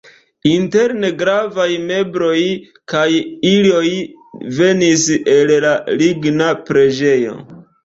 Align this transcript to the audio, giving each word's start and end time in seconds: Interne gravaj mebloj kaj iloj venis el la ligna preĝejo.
Interne 0.51 1.11
gravaj 1.19 1.67
mebloj 1.89 2.39
kaj 2.95 3.05
iloj 3.51 3.85
venis 4.63 5.07
el 5.37 5.55
la 5.69 5.77
ligna 6.03 6.51
preĝejo. 6.73 7.39